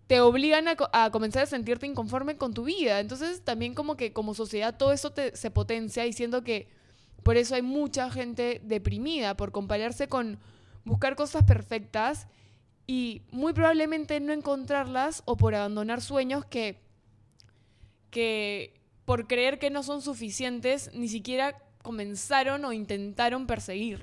te 0.07 0.21
obligan 0.21 0.67
a, 0.69 1.11
comenzar 1.11 1.43
a 1.43 1.47
sentirte 1.47 1.87
inconforme 1.87 2.37
con 2.37 2.55
tu 2.55 2.65
vida. 2.65 3.01
Entonces 3.01 3.43
también 3.43 3.75
como 3.75 3.97
que 3.97 4.13
como 4.13 4.35
sociedad 4.35 4.77
todo 4.77 4.93
eso 4.93 5.13
se 5.33 5.51
potencia 5.51 6.05
diciendo 6.05 6.43
que 6.45 6.69
por 7.23 7.37
eso 7.37 7.57
hay 7.57 7.63
mucha 7.63 8.09
gente 8.11 8.61
deprimida, 8.65 9.37
por 9.37 9.51
compararse 9.51 10.09
con 10.09 10.39
buscar 10.85 11.17
cosas 11.17 11.43
perfectas 11.43 12.29
y 12.87 13.23
muy 13.33 13.53
probablemente 13.53 14.21
no 14.21 14.33
encontrarlas 14.33 15.25
o 15.25 15.37
por 15.37 15.57
abandonar 15.57 16.01
sueños 16.01 16.45
que, 16.45 16.81
que 18.11 18.81
por 19.05 19.27
creer 19.27 19.59
que 19.59 19.71
no 19.71 19.83
son 19.83 20.03
suficientes 20.03 20.91
ni 20.95 21.09
siquiera 21.09 21.59
comenzaron 21.83 22.65
o 22.65 22.73
intentaron 22.73 23.49
perseguir. 23.49 24.01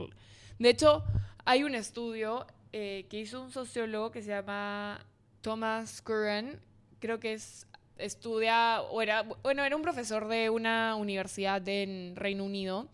De 0.60 0.70
hecho, 0.70 1.06
hay 1.46 1.64
un 1.64 1.76
estudio 1.76 2.48
eh, 2.72 3.06
que 3.10 3.20
hizo 3.20 3.42
un 3.42 3.52
sociólogo 3.52 4.12
que 4.12 4.22
se 4.22 4.30
llama 4.30 5.06
Thomas 5.42 6.02
Curran, 6.02 6.60
creo 7.00 7.20
que 7.20 7.34
es 7.34 7.68
estudia, 7.98 8.82
o 8.82 9.02
era, 9.02 9.22
bueno, 9.22 9.64
era 9.64 9.76
un 9.76 9.82
profesor 9.82 10.28
de 10.28 10.50
una 10.50 10.96
universidad 10.96 11.66
en 11.68 12.16
Reino 12.16 12.44
Unido, 12.44 12.88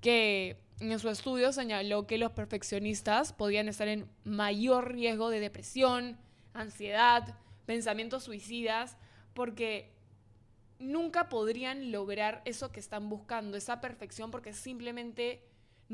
que 0.00 0.56
en 0.80 0.98
su 0.98 1.08
estudio 1.08 1.52
señaló 1.52 2.06
que 2.06 2.18
los 2.18 2.32
perfeccionistas 2.32 3.32
podían 3.32 3.68
estar 3.68 3.88
en 3.88 4.08
mayor 4.24 4.92
riesgo 4.92 5.30
de 5.30 5.40
depresión, 5.40 6.16
ansiedad, 6.52 7.38
pensamientos 7.66 8.24
suicidas, 8.24 8.96
porque 9.34 9.92
nunca 10.78 11.28
podrían 11.28 11.92
lograr 11.92 12.42
eso 12.44 12.72
que 12.72 12.80
están 12.80 13.08
buscando, 13.08 13.56
esa 13.56 13.80
perfección, 13.80 14.30
porque 14.30 14.52
simplemente 14.52 15.42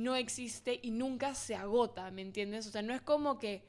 no 0.02 0.16
existe 0.16 0.80
y 0.82 0.90
nunca 0.90 1.34
se 1.34 1.54
agota, 1.54 2.10
¿me 2.10 2.22
entiendes? 2.22 2.66
O 2.66 2.70
sea, 2.70 2.82
no 2.82 2.94
es 2.94 3.00
como 3.00 3.38
que 3.38 3.62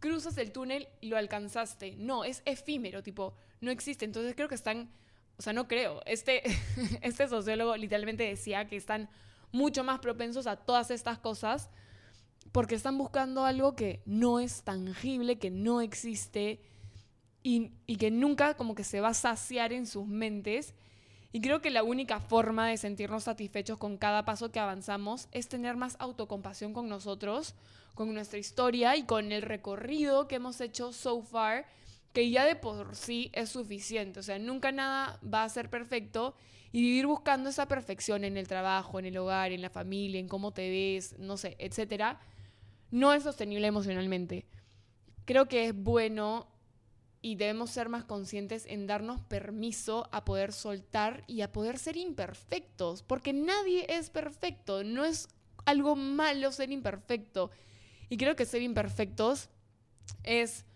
cruzas 0.00 0.36
el 0.38 0.52
túnel 0.52 0.88
y 1.00 1.08
lo 1.08 1.16
alcanzaste. 1.16 1.96
No, 1.96 2.24
es 2.24 2.42
efímero, 2.44 3.02
tipo, 3.02 3.34
no 3.60 3.70
existe. 3.70 4.04
Entonces 4.04 4.34
creo 4.34 4.48
que 4.48 4.54
están, 4.54 4.90
o 5.38 5.42
sea, 5.42 5.52
no 5.52 5.66
creo. 5.68 6.02
Este, 6.06 6.42
este 7.02 7.28
sociólogo 7.28 7.76
literalmente 7.76 8.24
decía 8.24 8.66
que 8.66 8.76
están 8.76 9.08
mucho 9.52 9.84
más 9.84 10.00
propensos 10.00 10.46
a 10.46 10.56
todas 10.56 10.90
estas 10.90 11.18
cosas 11.18 11.70
porque 12.52 12.74
están 12.74 12.98
buscando 12.98 13.44
algo 13.44 13.74
que 13.74 14.02
no 14.04 14.40
es 14.40 14.62
tangible, 14.62 15.38
que 15.38 15.50
no 15.50 15.80
existe 15.80 16.60
y, 17.42 17.72
y 17.86 17.96
que 17.96 18.10
nunca 18.10 18.54
como 18.54 18.74
que 18.74 18.84
se 18.84 19.00
va 19.00 19.08
a 19.08 19.14
saciar 19.14 19.72
en 19.72 19.86
sus 19.86 20.06
mentes. 20.06 20.74
Y 21.34 21.40
creo 21.40 21.60
que 21.60 21.70
la 21.70 21.82
única 21.82 22.20
forma 22.20 22.68
de 22.68 22.76
sentirnos 22.76 23.24
satisfechos 23.24 23.76
con 23.76 23.96
cada 23.96 24.24
paso 24.24 24.52
que 24.52 24.60
avanzamos 24.60 25.26
es 25.32 25.48
tener 25.48 25.76
más 25.76 25.96
autocompasión 25.98 26.72
con 26.72 26.88
nosotros, 26.88 27.56
con 27.94 28.14
nuestra 28.14 28.38
historia 28.38 28.94
y 28.96 29.02
con 29.02 29.32
el 29.32 29.42
recorrido 29.42 30.28
que 30.28 30.36
hemos 30.36 30.60
hecho 30.60 30.92
so 30.92 31.22
far, 31.22 31.66
que 32.12 32.30
ya 32.30 32.44
de 32.44 32.54
por 32.54 32.94
sí 32.94 33.32
es 33.32 33.48
suficiente. 33.48 34.20
O 34.20 34.22
sea, 34.22 34.38
nunca 34.38 34.70
nada 34.70 35.18
va 35.22 35.42
a 35.42 35.48
ser 35.48 35.70
perfecto 35.70 36.36
y 36.70 36.82
vivir 36.82 37.08
buscando 37.08 37.50
esa 37.50 37.66
perfección 37.66 38.22
en 38.22 38.36
el 38.36 38.46
trabajo, 38.46 39.00
en 39.00 39.06
el 39.06 39.16
hogar, 39.16 39.50
en 39.50 39.60
la 39.60 39.70
familia, 39.70 40.20
en 40.20 40.28
cómo 40.28 40.52
te 40.52 40.70
ves, 40.70 41.18
no 41.18 41.36
sé, 41.36 41.56
etcétera, 41.58 42.20
no 42.92 43.12
es 43.12 43.24
sostenible 43.24 43.66
emocionalmente. 43.66 44.46
Creo 45.24 45.48
que 45.48 45.66
es 45.66 45.74
bueno 45.74 46.53
y 47.24 47.36
debemos 47.36 47.70
ser 47.70 47.88
más 47.88 48.04
conscientes 48.04 48.66
en 48.68 48.86
darnos 48.86 49.18
permiso 49.22 50.10
a 50.12 50.26
poder 50.26 50.52
soltar 50.52 51.24
y 51.26 51.40
a 51.40 51.52
poder 51.52 51.78
ser 51.78 51.96
imperfectos, 51.96 53.02
porque 53.02 53.32
nadie 53.32 53.86
es 53.88 54.10
perfecto, 54.10 54.84
no 54.84 55.06
es 55.06 55.28
algo 55.64 55.96
malo 55.96 56.52
ser 56.52 56.70
imperfecto. 56.70 57.50
Y 58.10 58.18
creo 58.18 58.36
que 58.36 58.44
ser 58.44 58.60
imperfectos 58.60 59.48
es 60.22 60.66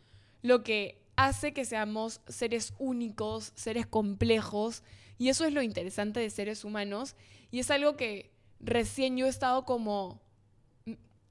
lo 0.40 0.64
que 0.64 1.04
hace 1.16 1.52
que 1.52 1.66
seamos 1.66 2.22
seres 2.28 2.72
únicos, 2.78 3.52
seres 3.54 3.86
complejos, 3.86 4.82
y 5.18 5.28
eso 5.28 5.44
es 5.44 5.52
lo 5.52 5.60
interesante 5.60 6.18
de 6.18 6.30
seres 6.30 6.64
humanos, 6.64 7.14
y 7.50 7.58
es 7.58 7.70
algo 7.70 7.94
que 7.98 8.32
recién 8.58 9.18
yo 9.18 9.26
he 9.26 9.28
estado 9.28 9.66
como 9.66 10.22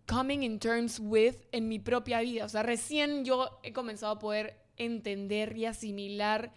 coming 0.07 0.43
in 0.43 0.59
terms 0.59 0.99
with 0.99 1.37
en 1.51 1.67
mi 1.67 1.79
propia 1.79 2.21
vida, 2.21 2.45
o 2.45 2.49
sea, 2.49 2.61
recién 2.61 3.25
yo 3.25 3.59
he 3.63 3.73
comenzado 3.73 4.11
a 4.11 4.19
poder 4.19 4.66
entender 4.77 5.57
y 5.57 5.65
asimilar 5.65 6.53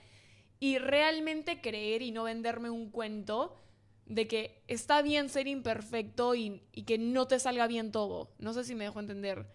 y 0.61 0.79
realmente 0.79 1.61
creer 1.61 2.03
y 2.03 2.13
no 2.13 2.25
venderme 2.25 2.71
un 2.71 2.91
cuento 2.91 3.57
de 4.05 4.27
que 4.27 4.63
está 4.69 5.03
bien 5.03 5.29
ser 5.29 5.47
imperfecto 5.47 6.35
y, 6.35 6.63
que 6.87 6.99
no 6.99 7.27
te 7.27 7.39
salga 7.39 7.67
bien 7.67 7.93
todo. 7.93 8.31
No 8.39 8.53
sé 8.53 8.65
si 8.65 8.75
me 8.75 8.85
dejo 8.85 9.01
entender. 9.01 9.47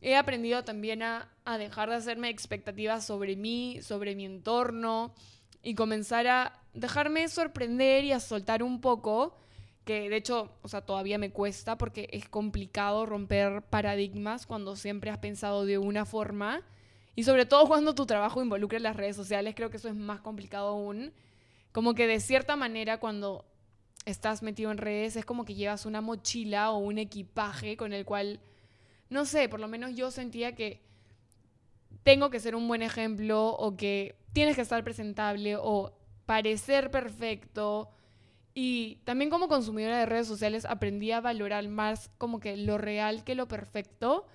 He 0.00 0.14
aprendido 0.14 0.64
también 0.64 1.02
a, 1.02 1.32
a, 1.44 1.58
dejar 1.58 1.88
de 1.88 1.96
hacerme 1.96 2.28
expectativas 2.28 3.06
sobre 3.06 3.36
mí, 3.36 3.80
sobre 3.82 4.14
mi 4.14 4.26
entorno 4.26 5.14
y 5.62 5.74
comenzar 5.74 6.26
a 6.26 6.60
dejarme 6.74 7.26
sorprender 7.28 8.04
y 8.04 8.12
a 8.12 8.20
soltar 8.20 8.62
un 8.62 8.82
poco, 8.82 9.38
que 9.84 10.10
de 10.10 10.16
hecho, 10.16 10.52
o 10.60 10.68
sea, 10.68 10.82
todavía 10.82 11.16
me 11.16 11.32
cuesta 11.32 11.78
porque 11.78 12.08
es 12.12 12.28
complicado 12.28 13.06
romper 13.06 13.62
paradigmas 13.62 14.46
cuando 14.46 14.76
siempre 14.76 15.10
has 15.10 15.18
pensado 15.18 15.64
de 15.64 15.78
una 15.78 16.04
forma 16.04 16.62
y 17.16 17.24
sobre 17.24 17.46
todo 17.46 17.66
cuando 17.66 17.94
tu 17.94 18.04
trabajo 18.04 18.42
involucra 18.42 18.78
las 18.78 18.94
redes 18.94 19.16
sociales, 19.16 19.54
creo 19.56 19.70
que 19.70 19.78
eso 19.78 19.88
es 19.88 19.94
más 19.94 20.20
complicado 20.20 20.68
aún. 20.68 21.14
Como 21.72 21.94
que 21.94 22.06
de 22.06 22.20
cierta 22.20 22.56
manera 22.56 23.00
cuando 23.00 23.46
estás 24.04 24.42
metido 24.42 24.70
en 24.70 24.76
redes, 24.76 25.16
es 25.16 25.24
como 25.24 25.46
que 25.46 25.54
llevas 25.54 25.86
una 25.86 26.02
mochila 26.02 26.70
o 26.70 26.76
un 26.76 26.98
equipaje 26.98 27.78
con 27.78 27.94
el 27.94 28.04
cual, 28.04 28.38
no 29.08 29.24
sé, 29.24 29.48
por 29.48 29.60
lo 29.60 29.66
menos 29.66 29.96
yo 29.96 30.10
sentía 30.10 30.54
que 30.54 30.82
tengo 32.02 32.28
que 32.28 32.38
ser 32.38 32.54
un 32.54 32.68
buen 32.68 32.82
ejemplo 32.82 33.48
o 33.48 33.78
que 33.78 34.14
tienes 34.34 34.54
que 34.54 34.62
estar 34.62 34.84
presentable 34.84 35.56
o 35.56 35.96
parecer 36.26 36.90
perfecto. 36.90 37.88
Y 38.52 38.96
también 39.04 39.30
como 39.30 39.48
consumidora 39.48 39.98
de 39.98 40.06
redes 40.06 40.28
sociales 40.28 40.66
aprendí 40.66 41.12
a 41.12 41.22
valorar 41.22 41.66
más 41.68 42.10
como 42.18 42.40
que 42.40 42.58
lo 42.58 42.76
real 42.76 43.24
que 43.24 43.34
lo 43.34 43.48
perfecto 43.48 44.26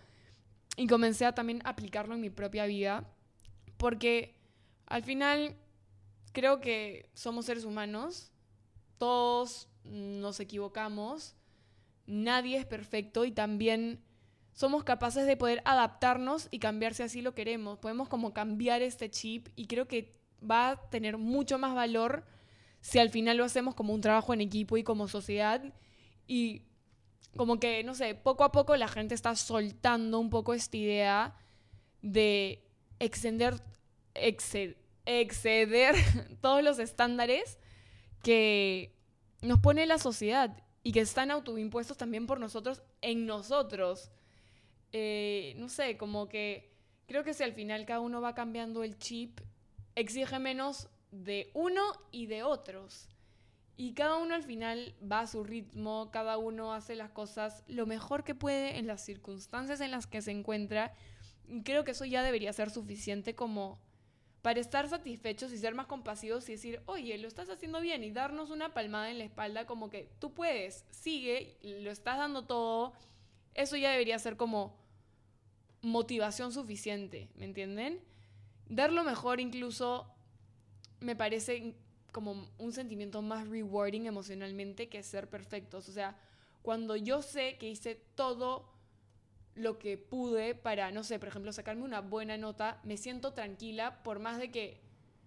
y 0.77 0.87
comencé 0.87 1.25
a 1.25 1.35
también 1.35 1.61
aplicarlo 1.65 2.15
en 2.15 2.21
mi 2.21 2.29
propia 2.29 2.65
vida 2.65 3.09
porque 3.77 4.35
al 4.85 5.03
final 5.03 5.55
creo 6.33 6.59
que 6.59 7.09
somos 7.13 7.45
seres 7.45 7.65
humanos 7.65 8.31
todos 9.01 9.67
nos 9.83 10.39
equivocamos, 10.39 11.35
nadie 12.05 12.57
es 12.57 12.67
perfecto 12.67 13.25
y 13.25 13.31
también 13.31 14.03
somos 14.53 14.83
capaces 14.83 15.25
de 15.25 15.37
poder 15.37 15.63
adaptarnos 15.65 16.47
y 16.51 16.59
cambiar 16.59 16.93
si 16.93 17.01
así 17.01 17.23
lo 17.23 17.33
queremos. 17.33 17.79
Podemos 17.79 18.09
como 18.09 18.31
cambiar 18.31 18.83
este 18.83 19.09
chip 19.09 19.47
y 19.55 19.65
creo 19.65 19.87
que 19.87 20.15
va 20.39 20.69
a 20.69 20.89
tener 20.91 21.17
mucho 21.17 21.57
más 21.57 21.73
valor 21.73 22.23
si 22.79 22.99
al 22.99 23.09
final 23.09 23.37
lo 23.37 23.43
hacemos 23.43 23.73
como 23.73 23.91
un 23.91 24.01
trabajo 24.01 24.35
en 24.35 24.41
equipo 24.41 24.77
y 24.77 24.83
como 24.83 25.07
sociedad 25.07 25.73
y 26.27 26.67
como 27.37 27.59
que, 27.59 27.83
no 27.83 27.93
sé, 27.93 28.15
poco 28.15 28.43
a 28.43 28.51
poco 28.51 28.75
la 28.75 28.87
gente 28.87 29.15
está 29.15 29.35
soltando 29.35 30.19
un 30.19 30.29
poco 30.29 30.53
esta 30.53 30.77
idea 30.77 31.35
de 32.01 32.63
extender, 32.99 33.61
exceder 34.13 35.95
todos 36.41 36.63
los 36.63 36.79
estándares 36.79 37.57
que 38.23 38.95
nos 39.41 39.59
pone 39.59 39.85
la 39.85 39.97
sociedad 39.97 40.55
y 40.83 40.91
que 40.91 41.01
están 41.01 41.31
autoimpuestos 41.31 41.97
también 41.97 42.27
por 42.27 42.39
nosotros 42.39 42.81
en 43.01 43.25
nosotros. 43.25 44.11
Eh, 44.91 45.53
no 45.57 45.69
sé, 45.69 45.97
como 45.97 46.27
que 46.27 46.71
creo 47.07 47.23
que 47.23 47.33
si 47.33 47.43
al 47.43 47.53
final 47.53 47.85
cada 47.85 47.99
uno 47.99 48.21
va 48.21 48.33
cambiando 48.33 48.83
el 48.83 48.97
chip, 48.97 49.39
exige 49.95 50.39
menos 50.39 50.89
de 51.11 51.51
uno 51.53 51.83
y 52.11 52.25
de 52.25 52.43
otros. 52.43 53.09
Y 53.81 53.93
cada 53.93 54.17
uno 54.17 54.35
al 54.35 54.43
final 54.43 54.93
va 55.11 55.21
a 55.21 55.27
su 55.27 55.43
ritmo, 55.43 56.11
cada 56.11 56.37
uno 56.37 56.71
hace 56.71 56.95
las 56.95 57.09
cosas 57.09 57.63
lo 57.65 57.87
mejor 57.87 58.23
que 58.23 58.35
puede 58.35 58.77
en 58.77 58.85
las 58.85 59.03
circunstancias 59.03 59.81
en 59.81 59.89
las 59.89 60.05
que 60.05 60.21
se 60.21 60.29
encuentra. 60.29 60.93
Y 61.47 61.63
creo 61.63 61.83
que 61.83 61.89
eso 61.89 62.05
ya 62.05 62.21
debería 62.21 62.53
ser 62.53 62.69
suficiente 62.69 63.33
como 63.33 63.79
para 64.43 64.59
estar 64.59 64.87
satisfechos 64.87 65.51
y 65.51 65.57
ser 65.57 65.73
más 65.73 65.87
compasivos 65.87 66.47
y 66.47 66.51
decir, 66.51 66.83
oye, 66.85 67.17
lo 67.17 67.27
estás 67.27 67.49
haciendo 67.49 67.81
bien 67.81 68.03
y 68.03 68.11
darnos 68.11 68.51
una 68.51 68.71
palmada 68.71 69.09
en 69.09 69.17
la 69.17 69.23
espalda 69.23 69.65
como 69.65 69.89
que 69.89 70.11
tú 70.19 70.31
puedes, 70.31 70.85
sigue, 70.91 71.57
lo 71.63 71.89
estás 71.89 72.19
dando 72.19 72.45
todo, 72.45 72.93
eso 73.55 73.77
ya 73.77 73.89
debería 73.89 74.19
ser 74.19 74.37
como 74.37 74.77
motivación 75.81 76.51
suficiente, 76.51 77.29
¿me 77.33 77.45
entienden? 77.45 77.99
Dar 78.69 78.93
lo 78.93 79.03
mejor 79.03 79.39
incluso 79.39 80.05
me 80.99 81.15
parece 81.15 81.73
como 82.11 82.49
un 82.57 82.73
sentimiento 82.73 83.21
más 83.21 83.47
rewarding 83.47 84.05
emocionalmente 84.05 84.89
que 84.89 85.03
ser 85.03 85.29
perfectos. 85.29 85.87
O 85.89 85.91
sea, 85.91 86.17
cuando 86.61 86.95
yo 86.95 87.21
sé 87.21 87.57
que 87.57 87.69
hice 87.69 87.95
todo 88.15 88.69
lo 89.55 89.79
que 89.79 89.97
pude 89.97 90.55
para, 90.55 90.91
no 90.91 91.03
sé, 91.03 91.19
por 91.19 91.29
ejemplo, 91.29 91.51
sacarme 91.51 91.83
una 91.83 92.01
buena 92.01 92.37
nota, 92.37 92.79
me 92.83 92.97
siento 92.97 93.33
tranquila 93.33 94.03
por 94.03 94.19
más 94.19 94.39
de 94.39 94.51
que 94.51 94.81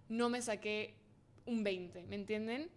no 0.09 0.29
me 0.29 0.41
saqué 0.41 0.95
un 1.45 1.63
20, 1.63 2.05
¿me 2.05 2.15
entienden? 2.15 2.71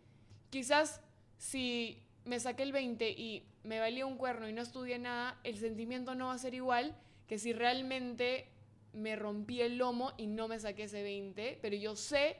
Quizás 0.50 1.00
si 1.38 2.02
me 2.24 2.40
saqué 2.40 2.62
el 2.62 2.72
20 2.72 3.10
y 3.10 3.46
me 3.62 3.80
valía 3.80 4.06
un 4.06 4.16
cuerno 4.16 4.48
y 4.48 4.52
no 4.52 4.62
estudié 4.62 4.98
nada, 4.98 5.38
el 5.44 5.56
sentimiento 5.56 6.14
no 6.14 6.26
va 6.26 6.34
a 6.34 6.38
ser 6.38 6.54
igual 6.54 6.96
que 7.26 7.38
si 7.38 7.52
realmente 7.52 8.48
me 8.92 9.16
rompí 9.16 9.60
el 9.60 9.78
lomo 9.78 10.12
y 10.16 10.26
no 10.26 10.48
me 10.48 10.58
saqué 10.58 10.84
ese 10.84 11.02
20, 11.02 11.58
pero 11.62 11.76
yo 11.76 11.96
sé 11.96 12.36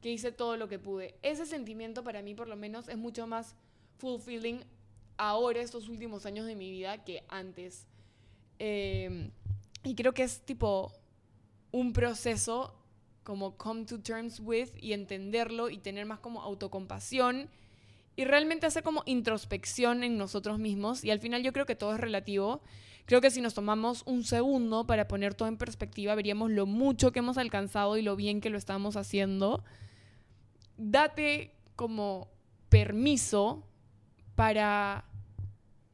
que 0.00 0.10
hice 0.10 0.32
todo 0.32 0.56
lo 0.56 0.68
que 0.68 0.78
pude. 0.78 1.14
Ese 1.22 1.46
sentimiento 1.46 2.04
para 2.04 2.22
mí 2.22 2.34
por 2.34 2.48
lo 2.48 2.56
menos 2.56 2.88
es 2.88 2.96
mucho 2.96 3.26
más 3.26 3.54
fulfilling 3.98 4.64
ahora, 5.16 5.60
estos 5.60 5.88
últimos 5.88 6.24
años 6.26 6.46
de 6.46 6.54
mi 6.54 6.70
vida, 6.70 7.04
que 7.04 7.24
antes. 7.28 7.86
Em, 8.58 9.30
y 9.84 9.94
creo 9.94 10.14
que 10.14 10.22
es 10.22 10.40
tipo 10.42 10.92
un 11.70 11.92
proceso 11.92 12.74
como 13.24 13.56
come 13.56 13.84
to 13.84 14.00
terms 14.00 14.40
with 14.40 14.70
y 14.80 14.94
entenderlo 14.94 15.68
y 15.68 15.78
tener 15.78 16.06
más 16.06 16.18
como 16.20 16.40
autocompasión 16.40 17.50
y 18.16 18.24
realmente 18.24 18.66
hacer 18.66 18.82
como 18.82 19.02
introspección 19.06 20.02
en 20.02 20.16
nosotros 20.16 20.58
mismos. 20.58 21.04
Y 21.04 21.10
al 21.10 21.20
final 21.20 21.42
yo 21.42 21.52
creo 21.52 21.66
que 21.66 21.76
todo 21.76 21.94
es 21.94 22.00
relativo. 22.00 22.62
Creo 23.08 23.22
que 23.22 23.30
si 23.30 23.40
nos 23.40 23.54
tomamos 23.54 24.02
un 24.04 24.22
segundo 24.22 24.86
para 24.86 25.08
poner 25.08 25.32
todo 25.32 25.48
en 25.48 25.56
perspectiva, 25.56 26.14
veríamos 26.14 26.50
lo 26.50 26.66
mucho 26.66 27.10
que 27.10 27.20
hemos 27.20 27.38
alcanzado 27.38 27.96
y 27.96 28.02
lo 28.02 28.16
bien 28.16 28.42
que 28.42 28.50
lo 28.50 28.58
estamos 28.58 28.98
haciendo. 28.98 29.64
Date 30.76 31.54
como 31.74 32.28
permiso 32.68 33.66
para 34.34 35.06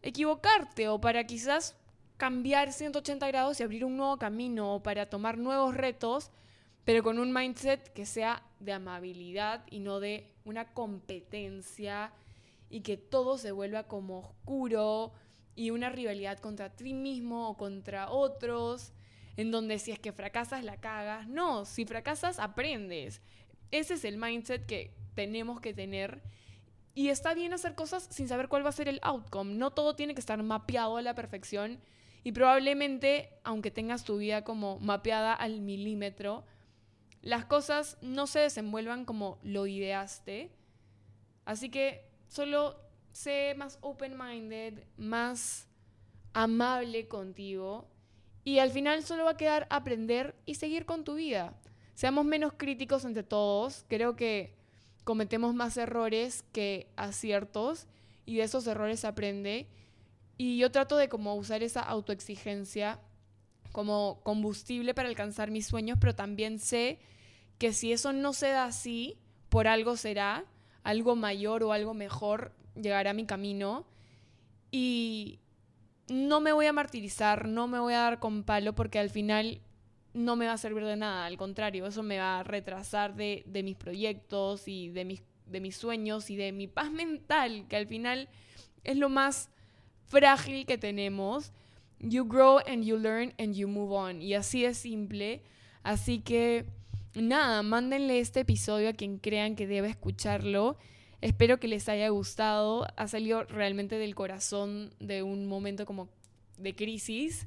equivocarte 0.02 0.88
o 0.88 1.00
para 1.00 1.24
quizás 1.24 1.76
cambiar 2.16 2.72
180 2.72 3.28
grados 3.28 3.60
y 3.60 3.62
abrir 3.62 3.84
un 3.84 3.96
nuevo 3.96 4.18
camino 4.18 4.74
o 4.74 4.82
para 4.82 5.08
tomar 5.08 5.38
nuevos 5.38 5.76
retos, 5.76 6.32
pero 6.84 7.04
con 7.04 7.20
un 7.20 7.32
mindset 7.32 7.92
que 7.92 8.06
sea 8.06 8.42
de 8.58 8.72
amabilidad 8.72 9.64
y 9.70 9.78
no 9.78 10.00
de 10.00 10.32
una 10.44 10.72
competencia 10.72 12.12
y 12.70 12.80
que 12.80 12.96
todo 12.96 13.38
se 13.38 13.52
vuelva 13.52 13.84
como 13.84 14.18
oscuro 14.18 15.12
y 15.56 15.70
una 15.70 15.90
rivalidad 15.90 16.38
contra 16.38 16.70
ti 16.70 16.94
mismo 16.94 17.48
o 17.48 17.56
contra 17.56 18.10
otros, 18.10 18.92
en 19.36 19.50
donde 19.50 19.78
si 19.78 19.92
es 19.92 19.98
que 19.98 20.12
fracasas 20.12 20.64
la 20.64 20.80
cagas. 20.80 21.28
No, 21.28 21.64
si 21.64 21.84
fracasas 21.84 22.38
aprendes. 22.38 23.22
Ese 23.70 23.94
es 23.94 24.04
el 24.04 24.16
mindset 24.16 24.66
que 24.66 24.94
tenemos 25.14 25.60
que 25.60 25.74
tener 25.74 26.22
y 26.94 27.08
está 27.08 27.34
bien 27.34 27.52
hacer 27.52 27.74
cosas 27.74 28.06
sin 28.10 28.28
saber 28.28 28.48
cuál 28.48 28.64
va 28.64 28.68
a 28.68 28.72
ser 28.72 28.88
el 28.88 29.00
outcome. 29.02 29.54
No 29.54 29.72
todo 29.72 29.96
tiene 29.96 30.14
que 30.14 30.20
estar 30.20 30.40
mapeado 30.42 30.96
a 30.96 31.02
la 31.02 31.14
perfección. 31.14 31.80
Y 32.22 32.32
probablemente, 32.32 33.30
aunque 33.42 33.70
tengas 33.70 34.04
tu 34.04 34.18
vida 34.18 34.44
como 34.44 34.78
mapeada 34.78 35.34
al 35.34 35.60
milímetro, 35.60 36.44
las 37.20 37.44
cosas 37.44 37.98
no 38.00 38.26
se 38.26 38.38
desenvuelvan 38.40 39.04
como 39.04 39.38
lo 39.42 39.66
ideaste. 39.66 40.52
Así 41.44 41.68
que 41.68 42.06
solo 42.28 42.78
sé 43.14 43.54
más 43.56 43.78
open-minded, 43.80 44.82
más 44.96 45.68
amable 46.32 47.08
contigo. 47.08 47.88
Y 48.42 48.58
al 48.58 48.70
final 48.70 49.02
solo 49.04 49.24
va 49.24 49.32
a 49.32 49.36
quedar 49.36 49.66
aprender 49.70 50.34
y 50.44 50.56
seguir 50.56 50.84
con 50.84 51.04
tu 51.04 51.14
vida. 51.14 51.54
Seamos 51.94 52.26
menos 52.26 52.52
críticos 52.56 53.04
entre 53.04 53.22
todos. 53.22 53.86
Creo 53.88 54.16
que 54.16 54.54
cometemos 55.04 55.54
más 55.54 55.76
errores 55.76 56.44
que 56.52 56.90
aciertos 56.96 57.86
y 58.26 58.36
de 58.36 58.42
esos 58.42 58.66
errores 58.66 59.00
se 59.00 59.06
aprende. 59.06 59.68
Y 60.36 60.58
yo 60.58 60.72
trato 60.72 60.96
de 60.96 61.08
como 61.08 61.36
usar 61.36 61.62
esa 61.62 61.80
autoexigencia 61.80 63.00
como 63.72 64.20
combustible 64.22 64.92
para 64.92 65.08
alcanzar 65.08 65.50
mis 65.50 65.66
sueños, 65.66 65.98
pero 66.00 66.14
también 66.14 66.58
sé 66.58 66.98
que 67.58 67.72
si 67.72 67.92
eso 67.92 68.12
no 68.12 68.32
se 68.32 68.48
da 68.48 68.64
así, 68.64 69.18
por 69.48 69.68
algo 69.68 69.96
será, 69.96 70.44
algo 70.82 71.16
mayor 71.16 71.62
o 71.62 71.72
algo 71.72 71.94
mejor 71.94 72.52
llegará 72.74 73.10
a 73.10 73.14
mi 73.14 73.26
camino. 73.26 73.86
Y 74.70 75.40
no 76.08 76.40
me 76.40 76.52
voy 76.52 76.66
a 76.66 76.72
martirizar, 76.72 77.48
no 77.48 77.68
me 77.68 77.78
voy 77.78 77.94
a 77.94 78.00
dar 78.00 78.18
con 78.18 78.44
palo 78.44 78.74
porque 78.74 78.98
al 78.98 79.10
final 79.10 79.60
no 80.14 80.36
me 80.36 80.46
va 80.46 80.52
a 80.52 80.58
servir 80.58 80.84
de 80.84 80.96
nada, 80.96 81.26
al 81.26 81.36
contrario, 81.36 81.86
eso 81.86 82.02
me 82.02 82.18
va 82.18 82.38
a 82.38 82.42
retrasar 82.44 83.16
de, 83.16 83.44
mis 83.64 83.76
proyectos 83.76 84.68
y 84.68 84.88
de 84.90 85.04
mis, 85.04 85.22
de 85.46 85.60
mis 85.60 85.76
sueños 85.76 86.30
y 86.30 86.36
de 86.36 86.52
mi 86.52 86.68
paz 86.68 86.90
mental, 86.90 87.66
que 87.68 87.76
al 87.76 87.86
final 87.86 88.28
es 88.84 88.96
lo 88.96 89.08
más 89.08 89.50
frágil 90.06 90.66
que 90.66 90.78
tenemos. 90.78 91.52
You 91.98 92.24
grow 92.26 92.58
and 92.58 92.84
you 92.84 92.96
learn 92.96 93.34
and 93.38 93.54
you 93.54 93.66
move 93.66 93.92
on. 93.92 94.22
Y 94.22 94.34
así 94.34 94.64
es 94.64 94.78
simple. 94.78 95.42
Así 95.82 96.20
que 96.20 96.66
nada, 97.14 97.62
mándenle 97.62 98.20
este 98.20 98.40
episodio 98.40 98.90
a 98.90 98.92
quien 98.92 99.18
crean 99.18 99.56
que 99.56 99.66
debe 99.66 99.88
escucharlo. 99.88 100.76
Espero 101.24 101.58
que 101.58 101.68
les 101.68 101.88
haya 101.88 102.10
gustado. 102.10 102.86
Ha 102.96 103.08
salido 103.08 103.44
realmente 103.44 103.96
del 103.96 104.14
corazón 104.14 104.92
de 105.00 105.22
un 105.22 105.46
momento 105.46 105.86
como 105.86 106.10
de 106.58 106.76
crisis. 106.76 107.46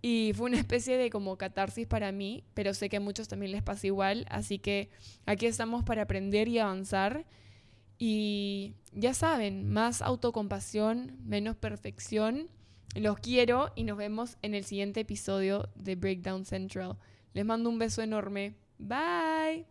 Y 0.00 0.30
fue 0.36 0.46
una 0.46 0.58
especie 0.58 0.96
de 0.96 1.10
como 1.10 1.36
catarsis 1.36 1.88
para 1.88 2.12
mí, 2.12 2.44
pero 2.54 2.72
sé 2.72 2.88
que 2.88 2.98
a 2.98 3.00
muchos 3.00 3.26
también 3.26 3.50
les 3.50 3.64
pasa 3.64 3.88
igual, 3.88 4.26
así 4.30 4.60
que 4.60 4.90
aquí 5.26 5.46
estamos 5.46 5.82
para 5.82 6.02
aprender 6.02 6.46
y 6.46 6.60
avanzar. 6.60 7.26
Y 7.98 8.74
ya 8.92 9.12
saben, 9.12 9.68
más 9.68 10.02
autocompasión, 10.02 11.18
menos 11.24 11.56
perfección. 11.56 12.48
Los 12.94 13.18
quiero 13.18 13.72
y 13.74 13.82
nos 13.82 13.98
vemos 13.98 14.36
en 14.42 14.54
el 14.54 14.64
siguiente 14.64 15.00
episodio 15.00 15.68
de 15.74 15.96
Breakdown 15.96 16.44
Central. 16.44 16.96
Les 17.32 17.44
mando 17.44 17.70
un 17.70 17.78
beso 17.80 18.02
enorme. 18.02 18.54
Bye. 18.78 19.66